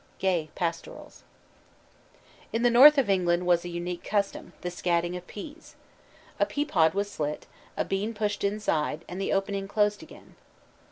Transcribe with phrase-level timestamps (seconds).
[0.17, 1.21] GAY: Pastorals.
[2.51, 5.75] In the north of England was a unique custom, "the scadding of peas."
[6.39, 7.45] A pea pod was slit,
[7.77, 10.33] a bean pushed inside, and the opening closed again.